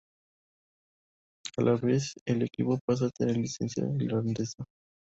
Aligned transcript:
A 1.57 1.61
la 1.61 1.75
vez 1.75 2.15
el 2.25 2.41
equipo 2.41 2.79
pasa 2.87 3.05
a 3.05 3.09
tener 3.11 3.37
licencia 3.37 3.83
irlandesa. 3.99 4.63